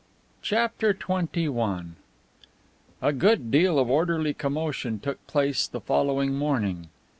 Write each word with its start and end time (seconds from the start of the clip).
CHAPTER 0.41 0.95
XXI 0.95 1.91
A 3.03 3.13
good 3.13 3.51
deal 3.51 3.77
of 3.77 3.87
orderly 3.91 4.33
commotion 4.33 4.97
took 4.99 5.27
place 5.27 5.67
the 5.67 5.79
following 5.79 6.33
morning. 6.33 6.87